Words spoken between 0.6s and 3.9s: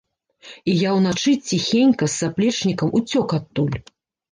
І я ўначы, ціхенька, з заплечнікам уцёк адтуль.